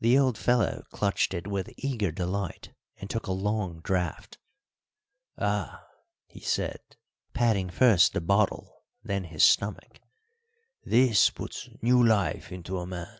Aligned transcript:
The 0.00 0.18
old 0.18 0.36
fellow 0.36 0.84
clutched 0.90 1.32
it 1.32 1.46
with 1.46 1.72
eager 1.78 2.12
delight 2.12 2.74
and 2.98 3.08
took 3.08 3.26
a 3.26 3.32
long 3.32 3.80
draught. 3.82 4.36
"Ah!" 5.38 5.82
he 6.26 6.40
said, 6.40 6.78
patting 7.32 7.70
first 7.70 8.12
the 8.12 8.20
bottle, 8.20 8.82
then 9.02 9.24
his 9.24 9.42
stomach, 9.42 10.00
"this 10.84 11.30
puts 11.30 11.70
new 11.80 12.04
life 12.04 12.52
into 12.52 12.80
a 12.80 12.86
man! 12.86 13.18